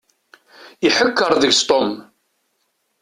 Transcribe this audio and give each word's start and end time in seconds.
Iḥekker 0.87 1.31
deg-sen 1.41 1.65
Tom. 1.69 1.91